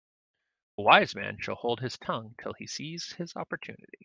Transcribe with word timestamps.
A 0.79 0.81
wise 0.81 1.13
man 1.13 1.37
shall 1.39 1.53
hold 1.53 1.79
his 1.79 1.99
tongue 1.99 2.33
till 2.41 2.53
he 2.53 2.65
sees 2.65 3.13
his 3.19 3.35
opportunity. 3.35 3.99